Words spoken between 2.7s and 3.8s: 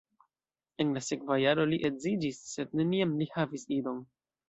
neniam li havis